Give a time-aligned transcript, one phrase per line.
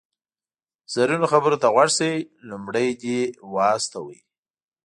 [0.93, 2.15] زرینو خبرو ته غوږ شئ،
[2.49, 3.19] لومړی دې
[3.51, 4.19] و استوئ.